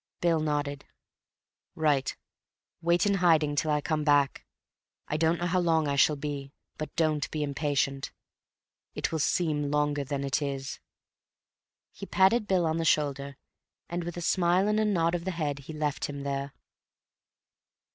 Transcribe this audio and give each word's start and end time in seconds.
Bill 0.19 0.39
nodded. 0.39 0.85
"Right. 1.75 2.17
Wait 2.81 3.05
in 3.05 3.13
hiding 3.13 3.55
till 3.55 3.69
I 3.69 3.81
come 3.81 4.03
back. 4.03 4.47
I 5.07 5.15
don't 5.15 5.37
know 5.37 5.45
how 5.45 5.59
long 5.59 5.87
I 5.87 5.95
shall 5.95 6.15
be, 6.15 6.51
but 6.79 6.95
don't 6.95 7.29
be 7.29 7.43
impatient. 7.43 8.11
It 8.95 9.11
will 9.11 9.19
seem 9.19 9.69
longer 9.69 10.03
than 10.03 10.23
it 10.23 10.41
is." 10.41 10.79
He 11.91 12.07
patted 12.07 12.47
Bill 12.47 12.65
on 12.65 12.77
the 12.77 12.83
shoulder, 12.83 13.37
and 13.89 14.03
with 14.03 14.17
a 14.17 14.21
smile 14.21 14.67
and 14.67 14.79
a 14.79 14.85
nod 14.85 15.13
of 15.13 15.23
the 15.23 15.29
head 15.29 15.59
he 15.59 15.71
left 15.73 16.05
him 16.05 16.21
there. 16.23 16.55